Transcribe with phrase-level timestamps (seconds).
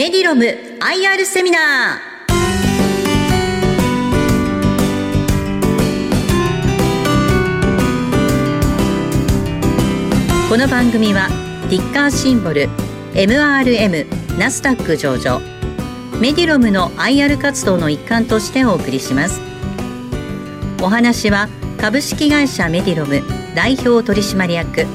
[0.00, 1.60] メディロム IR セミナー。
[10.48, 11.28] この番組は
[11.68, 12.70] ティッカーシンボル
[13.12, 15.38] MRM ナスダック上場
[16.18, 19.38] メディロムの IR 活動の一環としてお送りします。
[20.80, 23.20] お話は株式会社メディロム
[23.54, 24.86] 代表取締役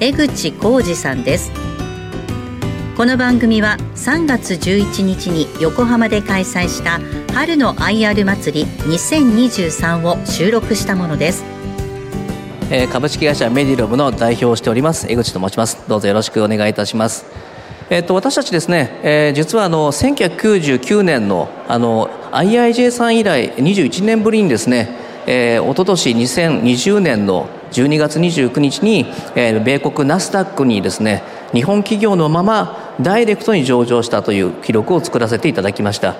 [0.00, 1.69] 江口浩二さんです。
[3.00, 7.00] この番組は3月11日に横浜で開催した
[7.32, 11.42] 春の IR 祭り2023を収録したものです。
[12.70, 15.82] え株式会社メディロムの代表をしております江口と申します。
[15.88, 17.24] どうぞよろしくお願いいたします。
[17.88, 24.90] えっと、私たちですね、えー、実はあの1999年のあの IIJ さん以来21年ぶりにですね、
[25.26, 36.16] えー、おととし2020年の12月29日に、えー、米国ナスダックにですね日本企業のままダイレクトに上場したという記録を作らせていただきました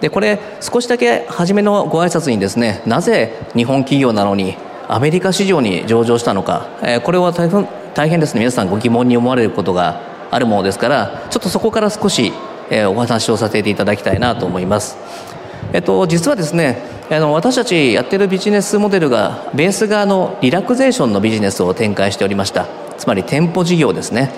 [0.00, 4.56] でこれ少しだけ初めのご挨拶にですねなぜ日本企業なのに
[4.88, 12.32] アメリカ市場に上場したのか、えこれは大変大変ですね皆さんご疑問に思われることがあるものですからちょっとそこから少し、
[12.70, 14.98] えお話をさせていただきたいなと思います。
[15.72, 22.66] えっと、実はですねあの私たちやってるビジネスモデルがベース側のリラクゼーションのビジネスを展開しておりました。
[22.96, 24.32] つまり店舗事業ですね、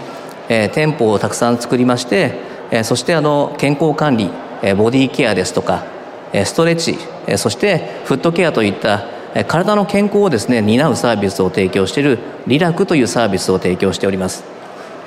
[0.49, 2.35] えー、店舗をたくさん作りまして、
[2.73, 4.31] えー、そしてあの健康管理、
[4.63, 5.85] えー、ボディケアですとか、
[6.33, 14.45] えー、ストレッチ、えー、そしてフットケアといったえ体の健康をですね担うサービスを提供しているリラクというサービスを提供しております。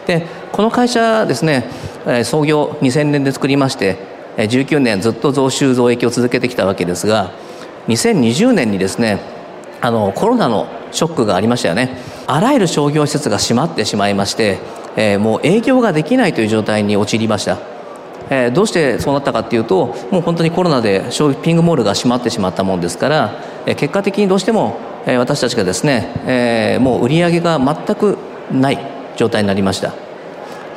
[0.05, 1.65] でこの会社ですね
[2.05, 3.97] え創業2000年で作りまして
[4.37, 7.31] 19年ずっと増収増益を続けてきたわけですが
[7.89, 9.19] 2020年にですね
[9.81, 11.97] あのコロナのショックがありましたよね。
[12.27, 14.59] あらゆる商業施設が閉まってしまいまして、
[14.95, 17.57] えー、もう営業ができないという状態に陥りました。
[18.29, 28.19] えー、どうしてそうなったかっていうともう本当にコロナでショッピングモールが閉まってしまったもんですから、えー、結果的にどうしても、えー、私たちがですね、えー、もう売り上げが全く
[28.51, 28.77] ない
[29.15, 29.93] 状態になりました、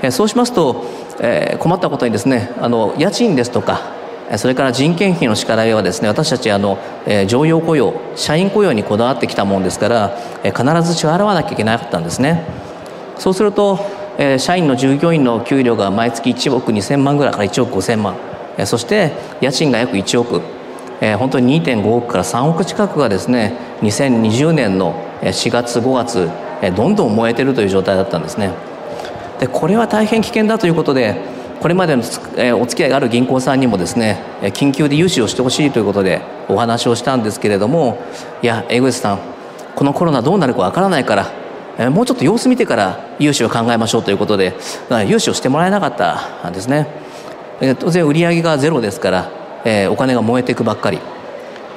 [0.03, 0.87] えー、そうしますと、
[1.21, 4.02] えー、困ったことにですねあの家賃ですとか
[4.39, 12.45] それから人件費の支払いはですね私たちあの、えー、常用雇用社員雇用にこだわってきたもんですから、えー、必ず支払わなきゃいけなかったんですね。
[13.19, 13.79] そうすると
[14.19, 18.17] えー、社員の従業員の給料が毎月1億2000万ぐらいから1億5000万、
[18.59, 20.43] え、そして家賃が約1億、
[21.01, 28.51] え、本当に2.5億から3億近くがですね2020年の4月5月、え、どんどん燃えてるという状態だったんですね。
[29.41, 31.21] でこれは大変危険だということで
[31.63, 32.03] これまでの、
[32.37, 34.21] え、お付き合いがある銀行さんにもですね
[34.55, 37.99] 緊急で融資をしてほしいということでお話をしたんですけれども
[38.43, 39.21] いや江口さん
[39.77, 41.33] このコロナどうなるかわからないから
[41.79, 44.55] えもうちょっと様子見てから融資を考えましょうということで
[45.07, 46.89] 融資をしてもらえなかったんですね。
[47.79, 49.31] 当然売上がゼロですから、
[49.65, 50.99] え、お金が燃えていくばっかり、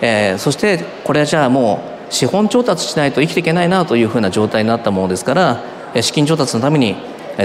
[0.02, 1.80] え、そしてこれはじゃあも
[2.10, 5.62] う資本調達しないと生きていけないなというふうな状態になったものですから
[6.02, 6.96] 資金調達のために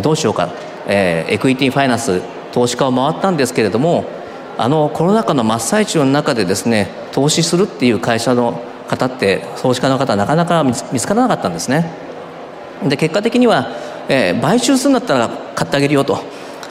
[0.03, 0.49] どうしようか、
[0.93, 2.21] えー、エクイティファイナンス
[2.53, 4.05] 投資家を回ったんですけれども
[4.59, 11.91] あのコロナ禍の真っ最中の中でですね投資するっていう会社の方って投資家の方はなかなか見つからなかったんですね。
[12.83, 13.69] で結果的には、
[14.09, 16.19] えー、買収するんだったら買ってあげるよと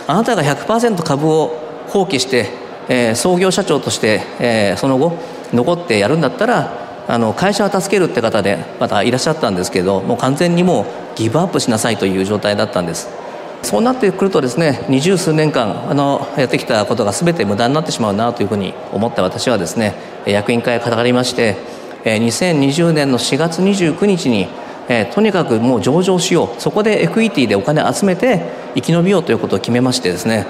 [0.07, 1.55] あなたが100%株を
[1.87, 2.49] 放棄して、
[2.89, 5.13] えー、創業社長として、えー、その後
[5.53, 13.18] 残ってやるんだったらあの会社は助けるって方でまたいらっしゃったんですけどもう完全にもうギブアップしなさいという状態だったんです
[13.61, 21.57] そうなってくるとですね二十数年間あのやってきたことが全て無駄になってしまうなというふうに思った私はですね役員会を語りまして
[22.05, 24.47] 2020年の4月29日に
[24.91, 28.41] えー、とにかくもう上場しようそこでエクイティでお金集めて
[28.73, 30.47] 生き延びようということを決めましてですね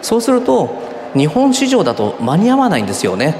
[0.00, 0.80] そうすると
[1.14, 3.34] 日本市場だと間に合わないんですよね。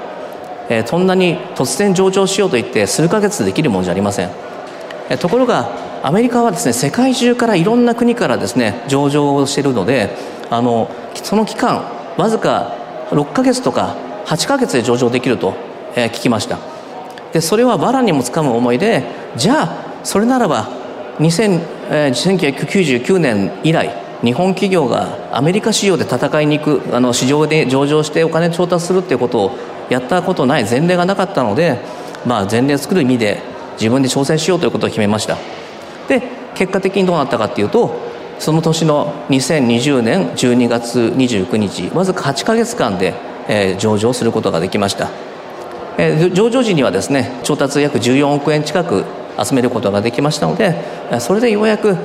[0.69, 4.29] え、そんなに突然上場しようと言って数ヶ月できるものじゃありません、
[5.09, 5.69] え、ところが
[6.03, 10.09] アメリカはですね世界中からいろんな国からですね上場をしているので
[10.49, 11.85] あのその期間
[12.17, 12.75] わずか
[13.09, 15.53] 6か月とか8か月で上場できると、
[15.95, 16.57] え、聞きました。
[17.33, 19.03] でそれは藁にもつかむ思いで
[19.35, 20.69] じゃあそれならば
[21.17, 21.59] 2000、
[21.89, 22.57] えー、
[22.93, 29.57] 1999年以来日本企業がアメリカ市場で戦いに行くあの市場で上場してお金調達するっていうことを
[29.89, 31.79] やったことない前例がなかったので、
[32.25, 33.41] まあ、前例を作る意味で
[33.73, 35.37] 自分で挑戦しようということを決めました。
[36.07, 36.21] で
[36.55, 37.99] 結果的にどうなったかっていうと
[38.39, 43.13] その年の2020年12月29日わずか8か月間で、
[43.47, 45.09] えー、上場することができました。
[45.97, 49.05] え上場時にはですね調達約14億円近く
[49.41, 50.75] 集めることができましたので
[51.19, 51.95] それでようやく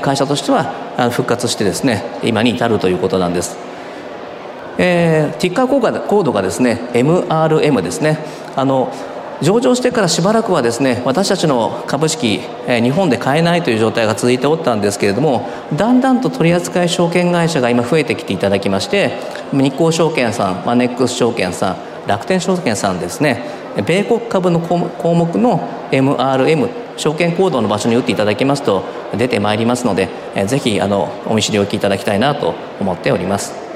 [0.00, 3.56] 会社としては復活してですね今に至るということなんです、
[4.78, 8.18] えー、ティッカーコードがですね MRM ですね。
[8.56, 8.92] あの
[9.40, 19.12] 上場してからしばらくはですね私たちの株式、え日本で買えないという状態が続いておったんですけれどもだんだんと取扱証券会社が今増えてきていただきまして
[19.52, 21.76] 日興証券さんマネックス証券さん
[22.08, 23.57] 楽天証券さんですね。
[23.86, 24.78] 米国株の項
[25.14, 28.84] 目の MRM 証券コードの場所に打っていただきますと
[29.16, 30.08] 出てまいりますので
[30.46, 33.68] ぜひあのお見知りおきいただきたいなと思っております。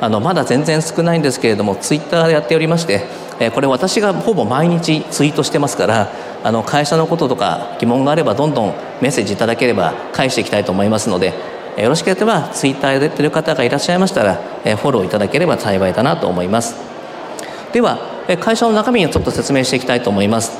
[0.00, 3.04] あのまだ全然少ないんですけれどもツイッターでやっておりまして
[3.54, 6.10] これ私がほぼ毎日ツイートしてますから
[6.42, 11.34] あの会社のこととか疑問があればどんどんメッセージいただければ返していきたいと思いますので
[11.76, 16.76] よろしければツイッターで出てる方がいらっしゃいましたらフォローいただければ幸いだなと思います。
[17.72, 17.98] では
[18.38, 20.58] 会社の中身をちょっと説明していきたいと思います。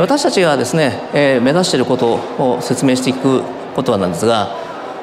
[0.00, 3.42] 私たちがですね目指していることを説明していく
[3.74, 4.54] ことはなんですが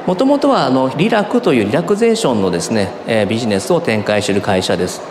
[0.08, 5.02] もともとはあのリラクというリラクゼーションのですねビジネスを展開している会社です。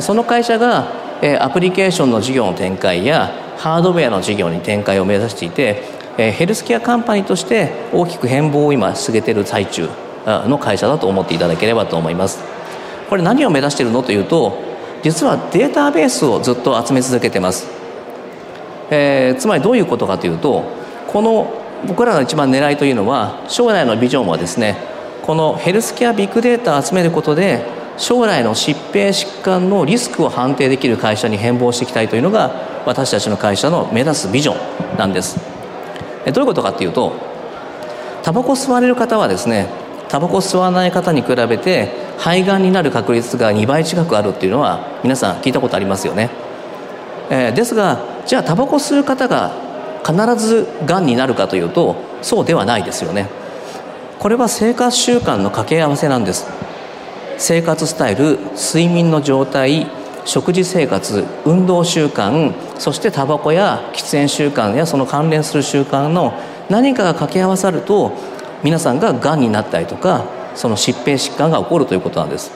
[0.00, 0.92] その会社が
[1.40, 5.82] アプリケーションの事業の展開やハードウェアの事業に展開を目指していて
[6.16, 9.88] ヘルスケアカンパニーとして大きく変貌を今進めている最中
[10.26, 12.42] の会社だと思っていただければと思います。
[13.08, 14.71] これ何を目指しているのというと
[15.02, 17.66] 実はデータベースをずっと集め続けてます、
[18.90, 20.64] えー、つまりどういうことかというと
[21.08, 21.52] この
[21.86, 24.76] 僕らの一番狙いというのは将来のビジョンはですね
[25.22, 27.64] このヘルスケアビッグデータを集めることで
[27.96, 35.38] 将来の疾病疾患のリスクを判定できる会社に変貌していきたいというのが私たちの会社の目指すビジョンなんです。
[36.26, 37.12] どういうことかっていうと
[38.22, 39.68] タバコ吸われる方はですね
[40.08, 46.30] タバコ吸わない方に比べて肺がんになる確率が2倍近くあるっていうのは皆さん聞いたことありますよね、
[47.30, 49.52] えー、ですがじゃあタバコ吸う方が
[50.04, 53.28] 必ずがんになるかというとそうではないですよね。
[54.18, 56.46] これは生活習慣の掛け合わせなんです。
[57.38, 59.88] 生活スタイル睡眠の状態
[60.24, 66.34] 食事生活運動習慣そしてタバコや喫煙習慣やその関連する習慣の
[66.70, 68.12] 何かが掛け合わさると
[68.62, 70.24] 皆さんががんになったりとか
[70.54, 72.52] その疾病疾患が起こるということなんです。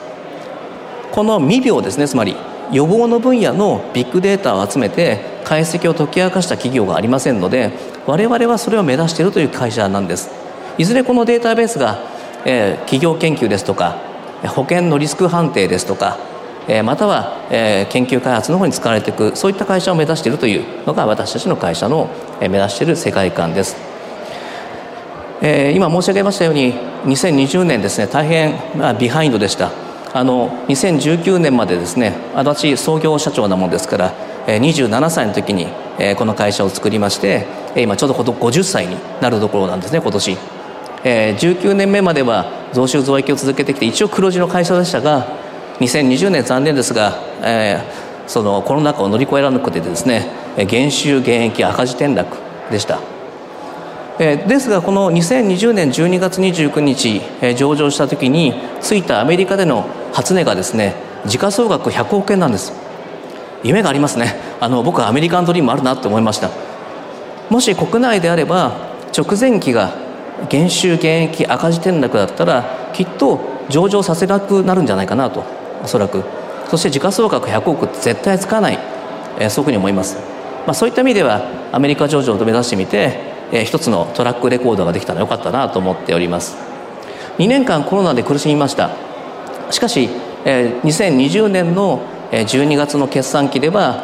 [1.11, 2.35] この未病ですねつまり
[2.71, 7.71] 予防の分野のビッグデータを集めて解析を解き明かした企業がありませんので
[8.05, 10.29] 我々はそれを目指しているという会社なんです。
[10.77, 11.99] いずれこのデータベースが、
[12.45, 13.97] えー、企業研究ですとか
[14.43, 16.19] 保険のリスク判定ですとか
[16.83, 22.09] または研究開発の方に使われていくそういった会社を目指しているというのが私たちの会社の
[22.41, 23.86] 目指している世界観です。
[25.41, 26.73] 今申し上げましたように
[27.05, 28.55] 2020年ですね大変
[28.97, 29.71] ビハインドでした。
[30.13, 34.13] あの2019年までですね私創業社長なもんですから
[34.47, 35.67] 27歳の時に
[36.17, 37.45] この会社を作りまして
[37.75, 40.37] 今ちょうど50歳になるところなんですね今年。
[41.03, 45.27] 19年目までは増収増益を続けてきて一応黒字の会社でしたが
[45.79, 47.13] 2020年残念ですが、
[47.43, 47.79] え、
[48.25, 50.27] そのコロナ禍を乗り越えられなくてですね
[50.67, 52.35] 減収減益赤字転落
[52.71, 52.99] でした、
[54.19, 62.73] え、ですがこの2020年12月29日、え、上場した時についたアメリカでの初値がですね時価総額100億円なんです。
[63.63, 64.35] 夢がありますね。
[64.59, 66.49] あの僕はアメリカンドリームあるなって思いました。
[67.49, 68.77] もし国内であれば
[69.17, 69.93] 直前期が
[70.49, 75.43] 減収減益赤字転落だったらきっと上場させなくなるんじゃないかなと
[75.83, 76.23] おそらく。
[76.69, 78.79] そして時価総額100億って絶対つかない、
[79.39, 80.17] え、そういうふうに思います、
[80.65, 86.57] まあ、そういった意味ではアメリカ上場と目指してみて、えー、一つのトラックレコードができたらよかったなと思っております。
[87.37, 88.91] 2年間コロナで苦しみました。
[89.71, 90.09] しかし、
[90.45, 92.01] えー、2020年の
[92.31, 94.03] 12月の決算期では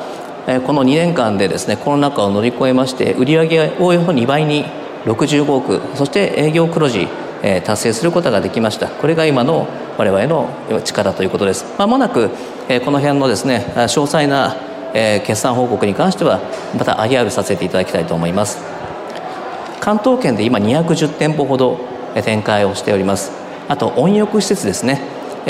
[0.65, 4.65] この2年間でですねコロナ禍を乗り越えまして売上をおよそ2倍に
[5.05, 7.07] 65億そして営業黒字、
[7.41, 8.87] え、達成することができました。
[8.87, 10.49] これが今の我々の
[10.83, 11.65] 力ということです。
[11.77, 12.29] まもなく、
[12.69, 14.55] え、この辺のですね詳細な、
[14.93, 16.39] え、決算報告に関しては
[16.77, 18.72] また IR させていただきたいと思います。
[19.83, 21.77] 関東圏で今210店舗ほど
[22.23, 23.33] 展開をしております。
[23.67, 25.01] あと温浴施設ですね。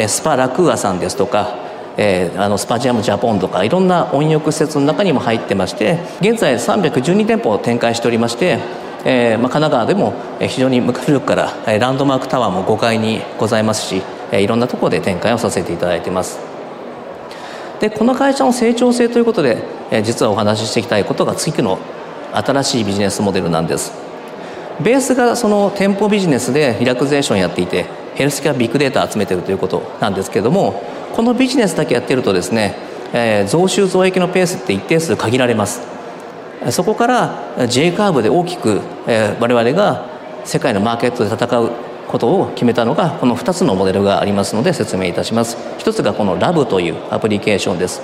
[0.07, 1.61] スパラクーアさんですとか
[1.95, 8.57] えー、あのスパジアムジャポンとかいろんな温浴施設の中にも入ってまして現在312店舗を展開しておりまして
[9.05, 16.39] えーまあ、神奈川でも非常に古くからランドマークタワーも5階にございますしいろんなところで展開をさせていただいています。
[17.81, 19.61] でこの会社の成長性ということで
[20.05, 21.79] 実はお話ししていきたいことが次の
[22.31, 24.12] 新しいビジネスモデルなんです。
[24.81, 30.81] ベースがその店舗ビジネスでリラクゼーションやっていてヘルスケアビッグデータ集めてるということなんですけども
[31.13, 35.81] このビジネスだけやってるとですねえー、増収増益のペースって一定数限られます。
[36.71, 40.07] そこから J カーブで大きく、えー、我々が
[40.45, 41.71] 世界のマーケットで戦う
[42.07, 45.57] ことを決めたのがこの2つのモデルがありますので説明いたします。
[45.77, 48.01] 一つがこの LAB というアプリケーションです。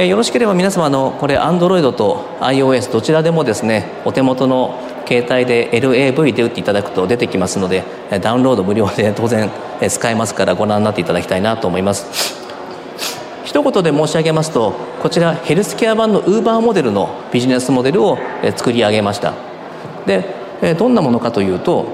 [0.00, 7.84] えよろしければ皆様のこれ Android と iOS どちらでもですねお手元の携帯で LAV で打っていただくと出てきますので
[8.22, 9.50] ダウンロード無料で当然
[9.88, 12.38] 使えますからご覧になっていただきたいなと思います。
[13.44, 18.16] 一言で申し上げますとこちらヘルスケア版の Uber モデルのビジネスモデルを
[18.56, 19.34] 作り上げました。
[20.06, 20.24] で
[20.78, 21.86] どんなものかというと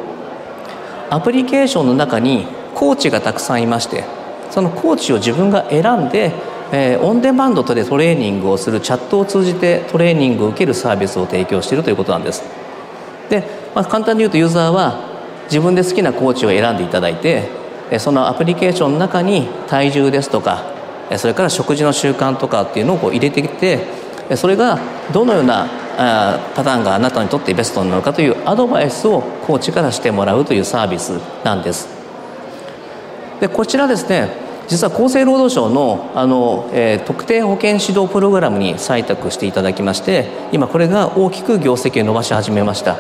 [1.08, 4.04] アプリケーションの中にコーチがたくさんいまして
[4.50, 6.32] そのコーチを自分が選んで
[6.72, 12.42] えー、オンデマンドでトレーニングをするチャットを通じてトレーニングを受けるサービスを提供しているということなんです。
[13.28, 13.44] で、
[13.74, 17.48] まあ、簡単に言うとユーザーは自分で好きなコーチを選んでいただいて
[17.98, 20.64] そのアプリケーションの中に体重ですとか
[21.18, 23.86] それから食事の習慣とかっていうのをこう入れてきて
[24.36, 24.80] それが
[25.12, 25.68] どのような
[26.54, 31.10] パターンがあなたにとってベストなのかというアドバイスをコーチからしてもらうというサービス
[31.44, 31.88] なんです。
[33.40, 42.96] でこちらですね実は厚生労働省のあの、えー、特定保険指導プログラムに採択していただきまして今これが大きく業績を伸ばし始めました。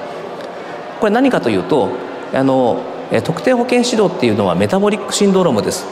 [1.00, 1.88] これ何かというと
[2.32, 2.82] あの
[3.24, 5.86] 特定保険指導っていうのはメタボリックシンドロームです。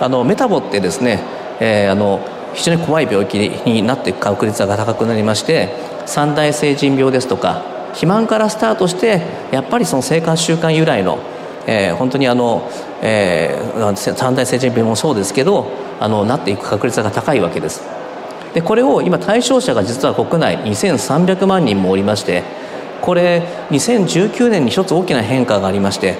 [0.00, 1.20] あのメタボってですね、
[1.60, 2.20] えー、あの
[2.54, 5.70] 非常に怖い病気になっていく確率が高くなりまして
[6.06, 11.18] 三大成人病ですとか肥満からスタートしてやっぱりその生活習慣由来の
[11.66, 12.68] えー、本当にあの、
[13.02, 15.66] えー、三大成人病もそうですけど
[16.00, 17.82] あのなっていく確率が高いわけです
[18.54, 22.44] でこれを今対象者が実は国内2300万人もおりまして
[23.00, 26.16] これ2019年に一つ大きな変化がありまして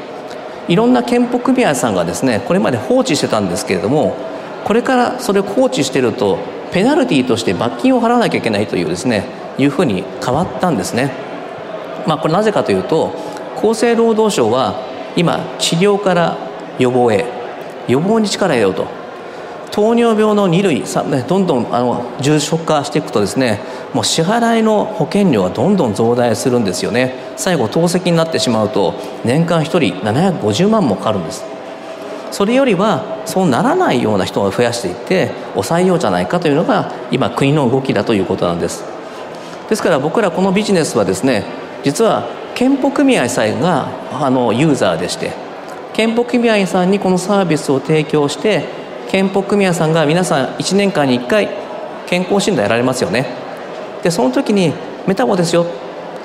[0.69, 4.17] いろんな健保組合さんがですねこれまで放置してたんですけれども
[4.65, 6.39] これからそれを放置してると
[6.73, 9.25] ペナルティーとして罰金を払わなきゃいけないというですね
[9.59, 11.13] いうふうに変わったんですね。
[12.07, 13.13] まあ、これなぜかというと
[13.57, 14.75] 厚生労働省は
[15.15, 17.25] 今治療から予防へ。
[17.89, 19.03] 予防に力を入れようと。
[19.73, 20.85] 糖尿病の2類
[21.27, 23.59] どんどんあの重症化していくとですね
[23.95, 27.15] もう支払いの保険料がどんどん増大するんですよね。
[27.37, 31.45] 最後透析になってしまうと年間1人750万もかかるんです。
[32.31, 38.85] それよりはそうならないような人を増やしていって抑えようじゃないかというのが今国の動きだということなんです。
[39.69, 41.45] ですから僕らこのビジネスはですね
[41.83, 45.33] 実は健保組合さえがあのユーザーでして
[45.95, 48.67] 健保組合さんにこのサービスを提供して
[49.11, 51.51] 健保組合さんが皆さん1年間に1回
[52.07, 53.27] 健康診断やられますよね。
[54.03, 54.73] でその時に
[55.07, 55.67] メタボですよ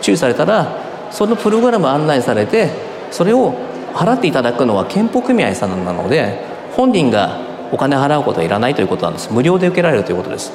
[0.01, 0.81] 注意されたら
[1.11, 2.69] そのプログラム案内されて
[3.11, 3.53] それを
[3.93, 6.39] 払っていただくのは健保組合さんなので
[6.75, 7.39] 本人が
[7.71, 9.31] お金払うことはいらないということなんです。
[9.33, 10.51] 無料で受けられるということです。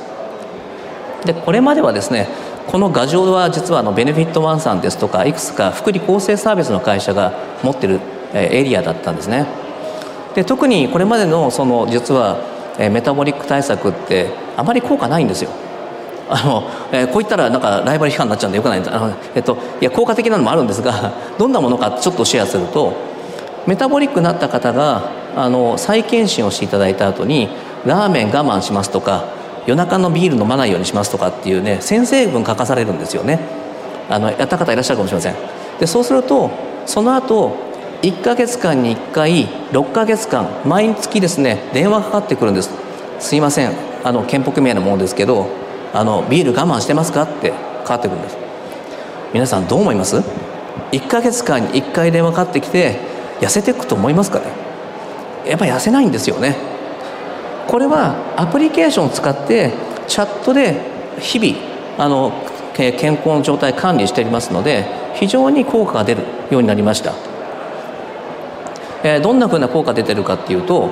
[1.24, 2.28] でこれまではですね
[2.66, 8.00] この画像は実はあのベネフィットワンさんですとかいくつか福利厚生サービスの会社が持ってる
[8.34, 9.46] エリアだったんですね。
[10.34, 12.38] で特にこれまでのその実は
[12.78, 15.50] メタボリック対策ってあまり効果ないんですよ。
[16.28, 16.62] あの、
[16.92, 18.94] えー、こう言ったらなんかライバル批判になっちゃうんでよくないんです。
[18.94, 22.92] あの、えっと、いや効果的なのもあるんですが どんなものかちょっとシェアすると。
[23.66, 25.02] メタボリックになった方が
[25.36, 27.48] あの再検診をしていただいた後に
[27.86, 29.22] ラーメン我慢しますとか
[29.66, 33.38] 夜中のビール飲まないようにしますとかっていうね先生文書かされるんですよね。
[34.10, 35.34] あのやった方いらっしゃるかもしれません。
[35.78, 36.50] でそうすると
[36.86, 37.71] その後
[38.02, 42.70] 1か月間に1回6か月間毎月ですね電話かかってくるんです。
[43.20, 45.46] すいませんあの健保組合のものですけど
[45.94, 48.36] あのビール我慢してますかってかかってくるんです。
[49.32, 50.16] 皆さんどう思います
[50.90, 52.98] ？1か月間に1回電話かかってきて
[53.40, 54.46] 痩せていくと思いますかね？
[55.46, 56.56] やっぱ痩せないんですよね。
[57.68, 59.72] これはアプリケーションを使って
[60.08, 60.80] チャットで
[61.20, 61.56] 日々
[61.98, 62.32] あの
[62.74, 67.14] 健康の状態管理しておりますので非常に効果が出るようになりました、
[69.04, 70.90] え、どんなふうな効果出てるかっていうと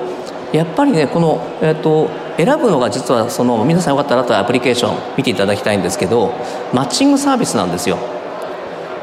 [0.51, 6.33] やっぱりねこの、えーと、選ぶのが実はその皆さんよかったらあとアプリケーション見ていただきたいんですけど
[6.73, 7.97] マッチングサービスなんですよ。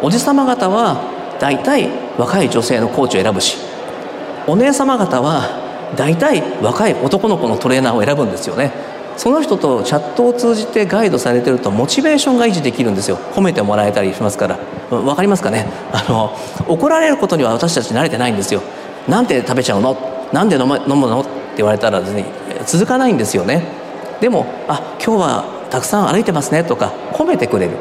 [0.02, 1.00] おじ様方は
[1.40, 1.88] 大体
[2.18, 3.56] 若い女性のコーチを選ぶし
[4.46, 8.72] お姉様方は大体若い男の子のトレーナーを選ぶんですよね。
[9.16, 13.16] その人とチャットを通じてガイドされてるとモチベーションが維持できるんですよ。
[13.34, 14.58] 褒めてもらえたりしますから。
[14.90, 15.66] 分かりますかね？
[15.92, 16.36] あの
[16.68, 18.62] 怒られることには私たち慣れてないんですよ。
[19.08, 19.96] なんで食べちゃうの？
[20.32, 21.20] なんで飲,、飲むの？
[21.20, 22.26] って言われたらですね
[22.66, 23.64] 続かないんですよね。
[24.20, 26.64] でもあ今日はたくさん歩いてますね。
[26.64, 27.72] とか褒めてくれる。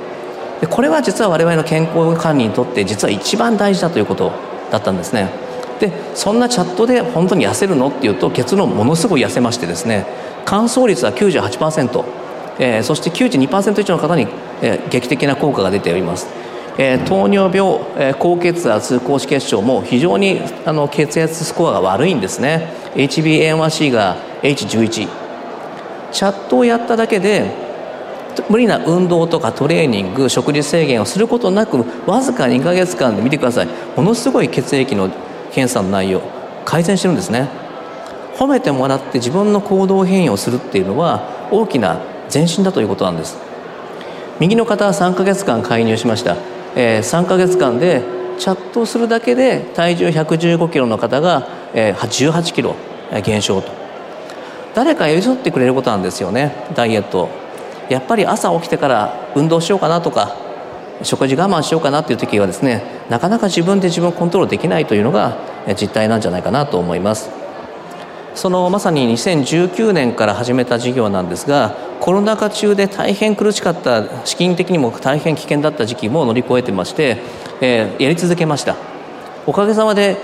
[0.62, 4.32] でこれは実は我々の健康管理にとって実は一番大事だということ
[4.72, 5.30] だったんですね。
[5.80, 7.90] でそんなチャットで本当に痩せるの？
[7.90, 10.06] っていうと結論ものすごい痩せましてですね。
[10.46, 12.06] 乾燥率は98%、
[12.58, 14.28] えー、そして92%以上の方に、
[14.62, 16.28] えー、劇的な効果が出ております、
[16.78, 22.72] え、糖尿病、え、高血圧高脂血症も非常にあの血圧スコアが悪いんですね。
[22.96, 25.08] HbA1c が H11
[26.12, 27.46] チャットをやっただけで
[28.50, 33.68] 無理な運動とかトレーニング食事制限をすることなくわずか2ヶ月間で見てください。
[33.96, 35.10] ものすごい血液の
[35.52, 36.22] 検査の内容
[36.64, 37.50] 改善してるんですね。
[38.38, 41.98] 褒めてもらって自分の行動変容をするっていうのは大きな
[42.32, 43.36] 前進だということなんです。
[44.40, 46.36] 右の方は3ヶ月間介入しました、
[46.80, 48.04] えー、3ヶ月間で
[48.38, 52.76] チャットをするだけで体重115キロの方が、えー、18キロ
[53.24, 53.72] 減少と。
[54.76, 57.30] 誰か寄り添ってくれることなんですよねダイエット
[57.90, 60.36] やっぱり朝起きてから運動しようかなとか
[61.02, 65.36] 食事我慢しようかなっていう時はですねなかなか自分で自分をコントロールできないというのが
[65.82, 67.47] 実態なんじゃないかなと思います。
[68.38, 77.18] そのまさに2019年から始めた事業なんですがコロナ禍中で大変苦しかった資金的にも大変危険だった時期も乗り越えてまして、
[77.62, 78.76] えー、やり続けました。
[79.48, 80.18] おかげさまで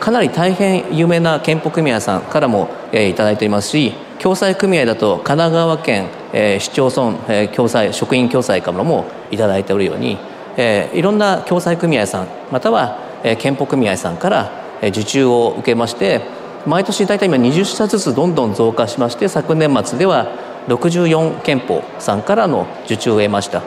[0.00, 10.18] かなり大変有名な健保組合さんからも、えー、いただいていますし共済組合だと神奈川県、えー、市町村、えー、共済職員共済からも頂いておるように、
[10.56, 14.50] えー、いろんな共済組合さんまたは、えー、健保組合さんから、
[14.80, 20.28] えー、受注を受けまして毎年大体今20社ずつどんどん増加しまして昨年末では
[20.68, 23.62] 64憲法さんからの受注を得ました。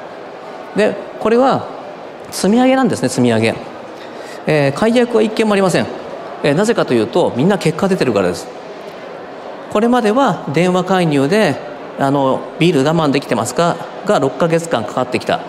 [0.76, 1.68] でこれは
[2.32, 3.56] 積み上げなんですね積み上げ、
[4.48, 5.88] えー、解約は一件もありません、
[6.44, 8.48] えー、なぜかというとみんな結果出てるからです。
[9.72, 11.56] これまでは電話介入で
[12.00, 13.76] あのビール我慢できてますか？
[14.06, 15.42] が6ヶ月間かかってきた。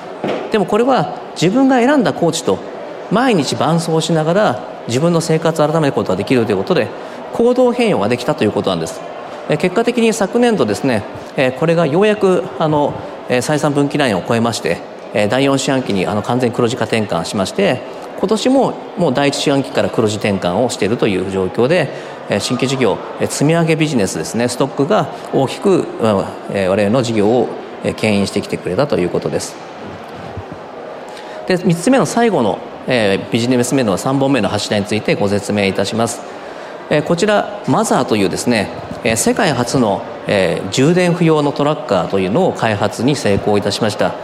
[0.51, 2.59] でもこれは自分が選んだコーチと
[3.11, 6.89] 毎日伴走しながら自分の生活を改めることができるということで
[7.37, 8.99] 行動変容ができたということなんです。
[9.59, 11.05] 結果的に昨年度ですね
[11.61, 12.95] これがようやくあの
[13.29, 14.79] 採算分岐ラインを超えまして
[15.29, 17.83] 第4四半期にあの完全黒字化転換しまして
[18.19, 21.91] 今年ももう第1四半期から黒字転換をしているという状況で
[22.41, 27.49] 新規事業積み上げビジネスですねストックが大きく我々の事業を
[27.97, 29.55] 牽引してきてくれたということです。
[31.47, 32.59] で3つ目の最後の
[33.31, 36.26] ビジネス面の3本目の柱についてご説明いたします。
[37.07, 38.71] こちらマザーというですね
[39.17, 40.03] 世界初の
[40.71, 44.15] 充電不要のトラッカーというのを開発に成功いたしました。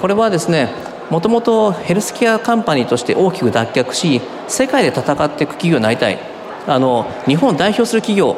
[0.00, 0.68] これはですね
[1.10, 6.18] もともとヘルスケアカンパニーとして大きく脱却し世界で戦っていく企業になりたい。
[6.66, 8.36] あの日本を代表する企業を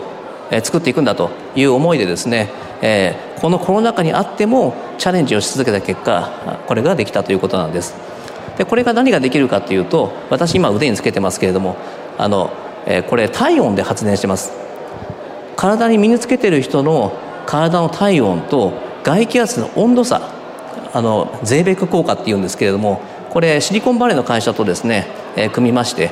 [0.62, 2.48] 作っていくんだという思いでですね、
[2.80, 6.30] え、このコロナ禍にあってもチャレンジをし続けた結果
[6.68, 7.94] これができたということなんです。
[8.56, 11.76] でこれが何ができるかというと私今腕につけてますけれども
[12.18, 12.50] あの、
[12.86, 14.52] え、これ体温で発電してます。
[15.56, 17.12] 体に身につけてる人の
[17.46, 20.22] 体の体温と外気圧の温度差
[20.92, 26.10] あのゼーベック効果っていうんですけれどもこれシリコンバレーの会社とですね、え、組みまして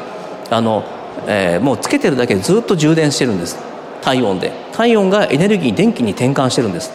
[0.51, 0.85] あの
[1.27, 3.59] えー、もうつけてるだけでずっと充電してるんです。
[4.03, 4.53] 体温で。
[4.73, 6.93] 体温がエネルギー電気に転換してるんです。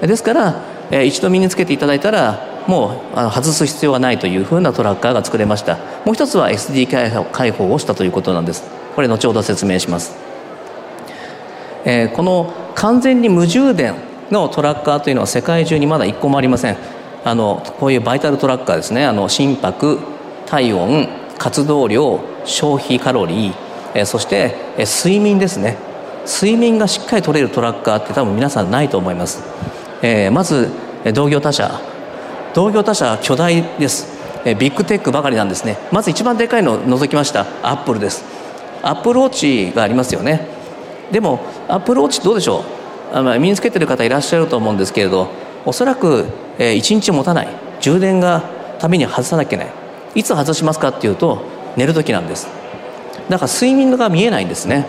[0.00, 5.78] ですから、えー、一度身につけていただいたらもうあの外す必要がないというふうなトラッカーが作れました。
[6.04, 6.88] もう一つは SD
[7.32, 8.64] 開放をしたということなんです。
[8.94, 10.14] これ後ほど説明します、
[11.86, 13.94] えー、この完全に無充電
[14.30, 16.76] のトラッカーというのは世界中にまだ一個もありません。
[17.24, 19.04] あのこういうバイタルトラッカーですね。
[19.04, 19.98] あの心拍
[20.46, 23.54] 体温活動量消費カロリー、
[23.94, 25.76] えそして、え睡眠ですね。
[26.26, 29.42] 睡眠がしっかり取れるトラッカーって多分皆さんないと思います、
[30.02, 30.70] えー、まず
[31.14, 31.91] 同業他社。
[32.54, 34.06] 同業他社巨大です。
[34.44, 35.78] ビッグテックばかりなんですね。
[35.90, 37.46] まず一番でかいのを除きました。
[37.62, 38.24] アップルです。
[38.82, 40.48] アップルウォッチがありますよね。
[41.10, 42.64] でもアップルウォッチどうでしょ
[43.12, 43.16] う？
[43.16, 45.28] あ、まあ、身につけてる方いらっしゃると思うんですけれど
[45.64, 46.26] おそらく、
[46.58, 47.48] えー、1日持たない。
[47.80, 48.42] 充電が
[48.78, 49.74] ために外さなきゃいけない。
[50.14, 51.42] いつ外しますかっていうと
[51.76, 52.48] 寝る時なんです。
[53.28, 54.86] だから睡眠が見えないんですね。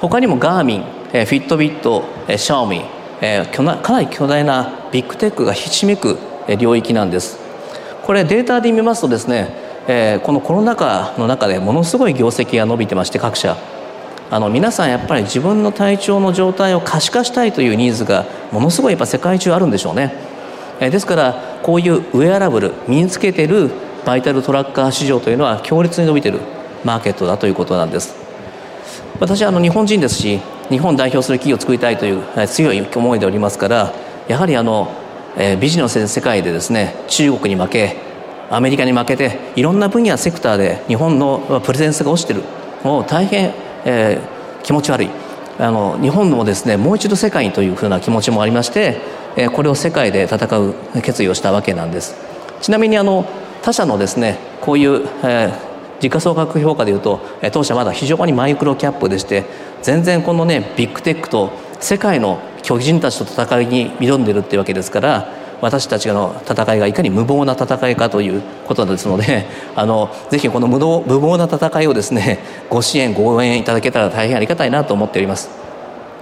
[0.00, 2.82] 他にもガーミン、えー、フィットビット、えー、シャオミ、
[3.22, 6.18] えー、かなり巨大なビッグテックがひしめく
[6.58, 7.38] 領域なんです。
[8.02, 9.54] これデータで見ますとですね、
[9.88, 13.56] え、このコロナ禍の中でものすごい業績が伸びてまして各社。
[14.30, 20.14] あの皆さんやっぱり自分の体調の状態を可視化したいというニーズがものすごいやっぱ世界中あるんでしょうね、
[20.80, 23.70] え、ですからこういうウェアラブル身につけてる
[24.04, 26.40] バイタルトラッカー市場というのは強烈に伸びてる
[26.84, 28.14] マーケットだということなんです。
[29.20, 33.92] 私はあの日本人ですし日本代表する企業を作りたいという強い思いでおりますから
[34.26, 34.88] やはりあの、
[35.36, 37.96] えー、ビジネスの世界でですね中国に負け
[38.50, 42.42] アメリカに負けていろんな分野セクターで日本のプレゼンスが落ちてる。
[42.82, 45.10] もう大変、えー、気持ち悪い。
[45.58, 48.98] あの日本もですねもう一度世界にというふうな気持ちもありまして、
[49.36, 52.16] えー、これを世界で戦う決意をしたわけなんです。
[52.60, 53.24] ちなみにあの
[53.62, 57.20] 他社のですねこういう、えー、時価総額評価でいうと
[57.52, 59.44] 当社まだ非常にマイクロキャップでして
[59.82, 65.28] 全然このねビッグテックと世界の巨人たちと戦いに挑んでるっていうわけですから
[65.60, 69.46] 私たちの戦いがいかに無謀な戦いかということですので
[69.76, 75.50] あのぜひこの無無謀な戦いをですねご支援ご応援いただけたら大変ありがたいなと思っております。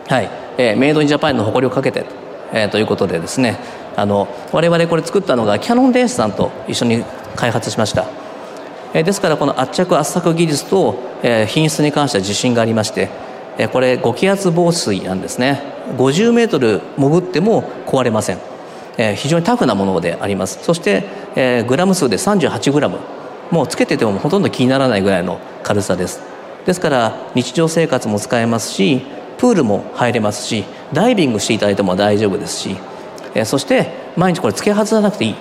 [0.09, 0.29] はい、
[0.59, 2.05] えー、メイドインジャパンの誇りをかけて、
[2.53, 3.57] えー、ということでですね
[3.97, 7.05] あの我々これ作ったのがキャノン電子さんと一緒に
[7.37, 8.05] 開発しました、
[8.95, 13.09] えー、ですからこの圧着圧搾技術と、えー、品質に関しては自信がありまして、
[13.73, 15.63] これ5気圧防水なんですね。
[15.97, 18.39] 50メートル潜っても壊れません、
[19.17, 20.59] 非常にタフなものであります。
[20.63, 21.05] そして、
[21.69, 22.99] グラム数で38グラム。
[23.51, 26.21] もうつけててもほとんど気にならないぐらいの軽さです。
[26.65, 29.03] ですから日常生活も使えますし
[29.37, 32.77] プールも入れますしダイビングしていただいても大丈夫ですし、
[33.45, 35.35] そして毎日これつけ外さなくていい。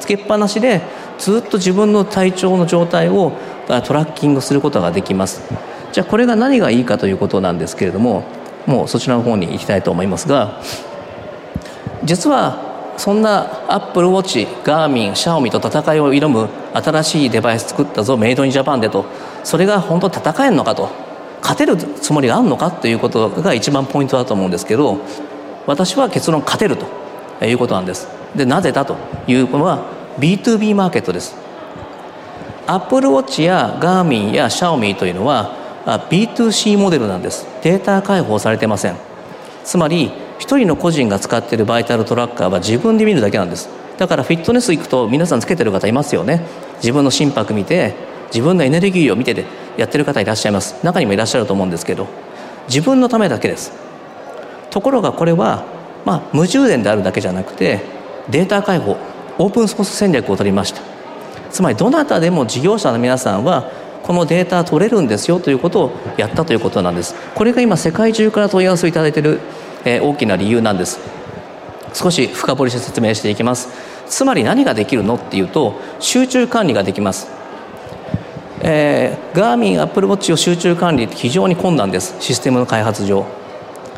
[0.00, 0.82] つけっぱなしで
[1.18, 3.32] ずっと自分の体調の状態を
[3.66, 5.40] トラッキングすることができます。
[5.96, 8.22] じゃあこれが何がいいかということなんですけれども
[8.66, 10.60] もうそちらの方に行きたいと思いますが
[12.04, 19.06] 実はそんなアップルウォッチガーミンシャオミと戦いを挑む新しいデバイス作ったぞメイドインジャパンでと
[19.42, 20.90] それが本当戦えるのかと
[21.40, 24.98] 勝てるつもりがあるのかということが一番ポイントだと思うんですけど
[25.64, 28.06] 私は結論勝てるということなんです。
[28.34, 29.86] でなぜだというのは
[30.18, 31.34] B2B マーケットです。
[32.66, 37.46] アップルウォッチやガーミンやシャオミというのは B2C モデルなんです。
[37.62, 38.96] データ開放されてません。
[39.64, 43.68] つまり一人の個人が使っているバイタルトラッカーは自分で見るだけなんです。
[43.98, 46.42] だからフィットネス行くと皆さんつけてる方いますよね。
[46.78, 47.94] 自分の心拍見て
[48.32, 49.44] 自分のエネルギーを見てて
[49.76, 50.74] やってる方いらっしゃいます。
[50.84, 52.06] 中にもいらっしゃると思うんですけど
[52.68, 53.72] 自分のためだけです。
[54.70, 55.64] ところがこれは、
[56.04, 57.80] まあ、無充電であるだけじゃなくて
[58.28, 58.96] データ開放
[59.38, 60.82] オープンソース戦略を取りました。
[61.50, 63.70] つまりどなたでも事業者の皆さんは
[64.06, 67.16] このデータ取れるんですよということをやったということなんです。
[67.34, 69.40] これが今世界中から問い合わせをいただいている、
[69.84, 71.00] えー、大きな理由なんです。
[71.92, 73.68] 少し深掘りして説明していきます。
[74.06, 77.28] つまり何ができるのっていうと集中管理ができます。
[78.60, 82.14] えー、ガーミンアップルウォッチを集中管理って非常に困難です。
[82.20, 83.26] システムの開発上。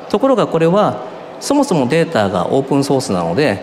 [0.08, 1.04] ところがこれは
[1.38, 3.62] そもそもデータがオープンソースなので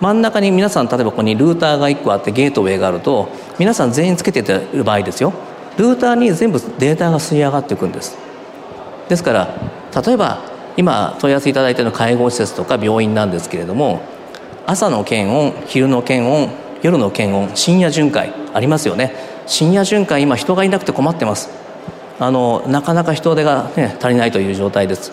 [0.00, 5.32] 真ん中に皆さん例えばここにルーターが1個あってゲートウェイがあると皆さん全員つけている場合ですよ。
[5.78, 8.16] ルーターに全部データが吸い上がっていくんです。
[9.08, 9.54] ですから
[10.04, 10.38] 例えば
[10.76, 14.00] 今問い合わせいただいている介護施設とか病院なんですけれども
[14.66, 16.50] 朝の検温昼の検温
[16.82, 19.14] 夜の検温深夜巡回ありますよね。
[19.46, 21.50] 深夜巡回今人がいなくて困ってます。
[22.18, 25.12] あのなかなか人手が、ね、足りないという状態です。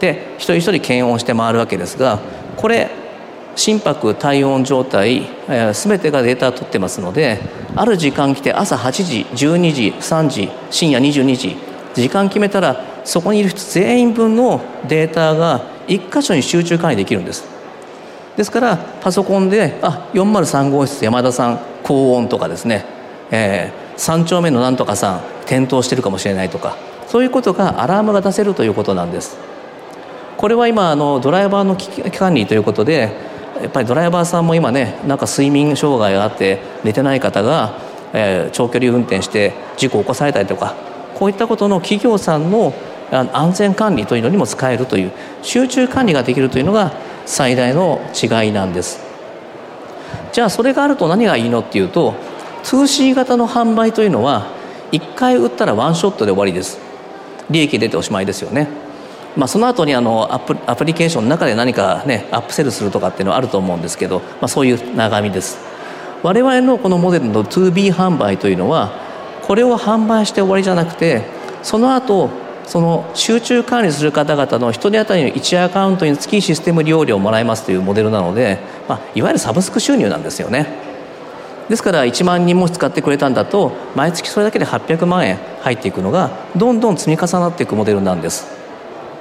[0.00, 2.20] で一人一人検温して回るわけですが
[2.56, 2.90] これ
[3.58, 7.40] 心拍体温状態、えー、全てがデータを取ってますので
[7.74, 11.56] ある時間来て朝8時12時3時深夜22時
[11.92, 17.44] 時間決めたらそこにいる人全員分のデータが1箇所に集中管理できるんです。
[18.36, 22.84] ですからパソコンであ403号室山田さん高温とかですね、
[23.32, 26.76] えー、3丁目のなんとかさん転倒してるかもしれないとか
[27.08, 29.36] そういうことがアラームが出せるということなんです。
[30.36, 33.10] これは今あのドライバーの危機管理ということで
[33.60, 37.78] やっぱりドライバーさんも今ねなんか睡眠障害があって寝てない方が、
[38.12, 40.74] えー、長距離運転して事故を起こされたりとか
[41.14, 42.72] こういったことの企業さんの
[43.10, 46.92] 安全管理というのにも使えるという集中管理ができるというのが
[47.26, 49.00] 最大の違いなんです。
[50.32, 52.14] じゃあそれがあると何がいいのっていうと
[52.64, 54.46] 2C 型の販売というのは
[54.92, 56.78] 1回売ったらワンショットで終わりです。
[57.50, 58.68] 利益出ておしまいですよね。
[59.38, 65.58] まあ、その後にあのアプアプリケーションの中で何かねアップセルするとかっていうのはあると思うんですけど、まあ、そういう長みです。
[66.24, 68.90] 我々のこのモデルの 2B 販売というのは
[69.42, 71.22] これを販売して終わりじゃなくて
[71.62, 72.30] その後
[72.66, 80.66] その集中管理する方々の1人当たりの1アカウントにつきシステム利用料をもらえますというモデルなので、まあ、いわゆるサブスク収入なんですよね。
[81.68, 88.67] ですから1万人も使ってくれたんだと毎月それだけで800万円入っていくのがどんどん積み重なっていくモデルなんです。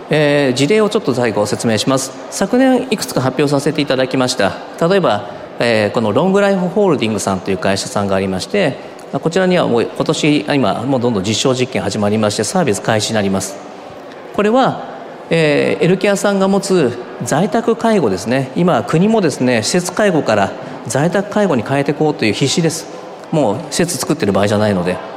[0.10, 2.12] えー、事例をちょっと最後説明します。
[2.32, 4.54] 昨年いくつか発表させていただきました。
[4.88, 8.76] 例えば、えー、このロングライフホールディングさんという会社さんがありまして
[9.12, 13.58] こちらにはもう今年今もうどんどん実証実験始まりましてサービス開始になります。
[14.36, 14.98] これは
[15.30, 18.52] えー、エルケアさんが持つ在宅介護ですね。
[18.56, 20.52] 今国もですね施設介護から
[20.86, 22.86] 在宅介護に変えていこうという必死です。
[23.32, 25.17] もう施設作ってる場合じゃないので。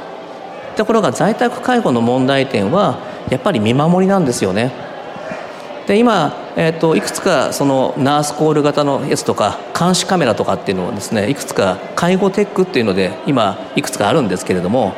[0.75, 4.71] ところが在宅介護の問題点はやっぱり見守りなんですよね。
[5.87, 14.93] で今、えーと、いくつかそのナースコール型のやつとか監視カメラとかっていうのをですねいくつか介護テックっていうので今いくつかあるんですけれども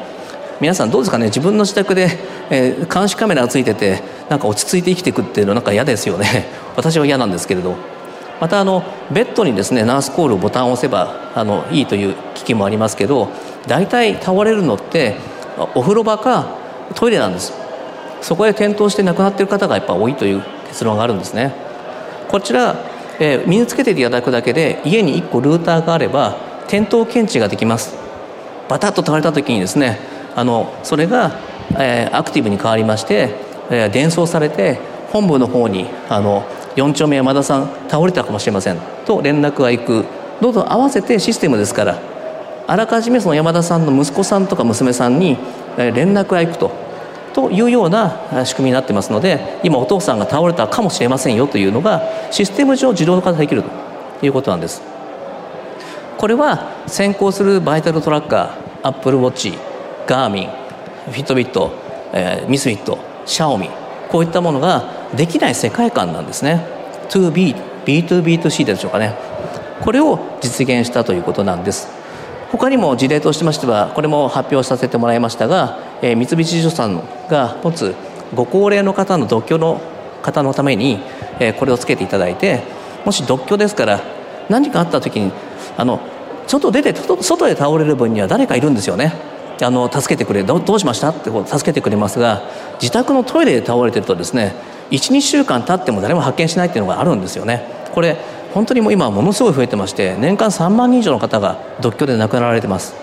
[0.59, 2.09] 皆さんどうですかね自分の自宅で、
[2.49, 6.47] えー、監視カメラがついててなんか落ち着いて生きていくっていうのなんか嫌ですよね。
[6.75, 7.75] 私は嫌なんですけれど。
[8.39, 13.29] またあのベッドにですねナースコールボタンを押せばあのいいという機器もありますけど
[13.67, 15.15] 大体倒れるのって
[15.75, 16.57] お風呂場か
[16.95, 17.53] トイレなんです。
[18.21, 21.53] そこで転倒して亡くなっている方がやっぱ多いという結論があるんですね。
[22.29, 22.75] こちら、
[23.19, 26.37] えー、身につけていただくだけで家に1個ルーターがあれば
[26.67, 27.95] 転倒検知ができます。
[28.69, 29.99] バタッと倒れた時にですね
[30.35, 31.37] あのそれが、
[31.77, 33.35] えー、アクティブに変わりまして、
[33.69, 34.79] えー、伝送されて
[35.11, 36.43] 本部の方にあの
[36.75, 38.77] 4丁目山田さん倒れたかもしれません。
[39.05, 40.05] と連絡が行く。
[40.41, 42.12] どうぞ合わせてシステムですから
[42.67, 45.38] あらかじめその山田さんの息子さんとか娘さんに
[45.78, 46.71] 連絡が行くと
[47.34, 54.82] というような仕組みになってますので今お父さんが倒れたかもしれませんよというのがシステム上自動化できるということなんです。
[56.17, 59.58] これは先行するバイタルトラッカーアップルウォッチ
[60.08, 61.71] ガーミンフィットビット、
[62.13, 63.69] えー、ミスフィットシャオミ
[64.10, 66.65] こういったものができない世界観なんですね。
[67.10, 69.15] 2B B2B2C でしょうかね。
[69.82, 72.02] これを実現したということなんです。
[72.53, 77.95] 他にも事例としましてはこれも発表させてもらいましたが、えー、三菱地所さんが持つ
[78.35, 79.81] ご高齢の方の独居の
[80.21, 80.99] 方のために、
[81.39, 82.61] えー、これをつけていただいて
[83.05, 84.01] もし独居ですから
[84.49, 85.31] 何かあった時に
[85.77, 85.99] あの
[86.45, 89.13] ちょっと出て外で倒れる分には誰かいるんですよね。
[89.61, 91.09] あの助けてくれどうしました？
[91.09, 92.41] って助けてくれますが
[92.81, 94.53] 自宅のトイレで倒れてるとですね
[94.91, 97.65] 12週間経っても誰も発見しないっていうのがあるんですよね。
[97.93, 98.17] これ
[98.53, 102.93] 本当にもう今ものすごい増えてまして年間3万人以上の方が独居で亡くなられてます。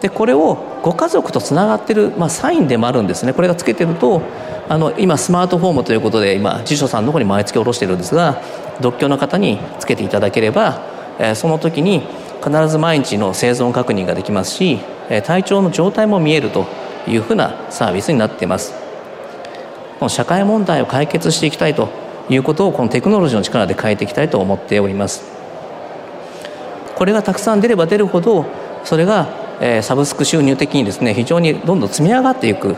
[0.00, 3.32] でこれをご家族とつながってる、まあ、サインでもあるんですね。
[3.32, 4.22] これがつけてると
[4.68, 8.40] あの今スマートフォームということで今辞書さんの方に毎月下ろしてるんですが
[8.80, 10.80] 独居の方につけていただければ、
[11.18, 12.02] えー、その時に
[12.42, 14.78] 必ず毎日の生存確認ができますし、
[15.10, 16.66] えー、体調の状態も見えると
[17.06, 18.74] いうふうなサービスになっています。
[20.08, 21.90] 社会問題を解決していきたいと
[22.30, 25.24] いうことをこのテクノロジーの力で変えていきたいと思っております。
[26.94, 28.44] これがたくさん出れば出るほど
[28.84, 29.28] それが、
[29.60, 32.76] えサブスク収入的にですね非常にどんどん積み上がっていく、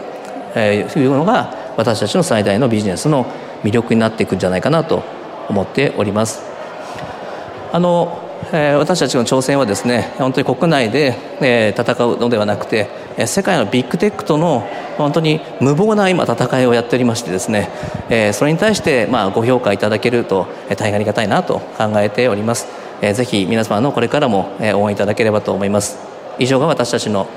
[0.55, 3.27] え、いうのが私たちの最大のビジネスの
[3.63, 5.03] 魅力になっていくんじゃないかなと
[5.49, 6.43] 思っております。
[7.73, 8.19] あの
[8.53, 12.89] え私たちの挑戦はですね本当に国内で、え戦うのではなくて
[13.27, 14.67] 世界のビッグテックとの
[14.99, 17.69] 本当に無謀な今戦いをやっておりましてですね、
[18.11, 20.47] えそれに対してまあご評価いただけると
[20.77, 22.67] 大変ありがたいなと考えております、
[23.01, 25.99] えぜひ皆様のこれからも応援いただければと思います。
[26.39, 27.29] 以上が私たちの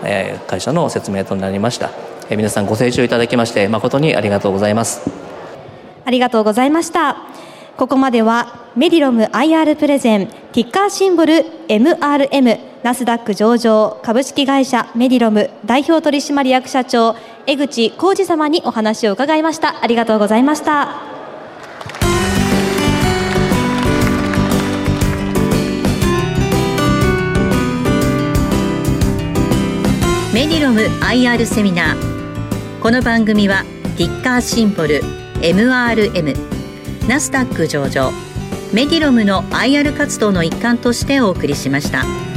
[0.47, 1.89] 会社の説明となりました。
[2.29, 5.01] 皆さんご清聴いただきまして誠にありがとうございます。
[6.05, 7.17] ありがとうございました。
[7.77, 11.33] ここまではメディロム IR プレゼンティッカーシンボル
[11.67, 17.15] MRM ナスダック上場株式会社メディロム代表取締役社長
[17.48, 19.84] 江口浩二様にお話を伺いました。
[19.84, 21.02] ありがとうございました。
[30.32, 32.82] メディロム IR セミナー。
[32.84, 33.63] この番組は
[33.98, 35.02] ティッカーシンボル
[35.41, 36.38] MRM
[37.08, 38.12] ナスダック上場
[38.71, 42.35] メディロムの IR 活動の一環としてお送りしました。